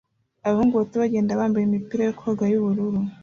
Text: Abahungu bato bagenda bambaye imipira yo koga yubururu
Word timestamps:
Abahungu 0.47 0.73
bato 0.81 0.95
bagenda 1.03 1.39
bambaye 1.39 1.63
imipira 1.65 2.01
yo 2.05 2.13
koga 2.19 2.43
yubururu 2.51 2.99